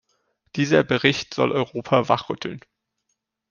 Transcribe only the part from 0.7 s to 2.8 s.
Bericht soll Europa wachrütteln.